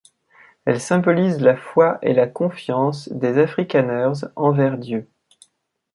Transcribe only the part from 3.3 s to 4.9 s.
Afrikaners envers